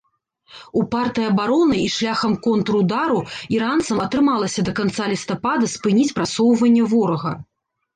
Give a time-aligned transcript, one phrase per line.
[0.79, 3.19] Упартай абаронай і шляхам контрудару
[3.59, 7.41] іранцам атрымалася да канца лістапада спыніць прасоўванне ворага.